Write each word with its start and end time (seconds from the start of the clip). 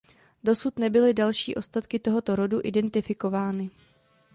Dosud 0.43 0.79
nebyly 0.79 1.13
další 1.13 1.55
ostatky 1.55 1.99
tohoto 1.99 2.35
rodu 2.35 2.59
identifikovány. 2.63 3.69